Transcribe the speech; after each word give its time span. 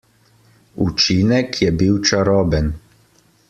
Učinek 0.85 1.61
je 1.65 1.71
bil 1.83 2.01
čaroben. 2.11 2.75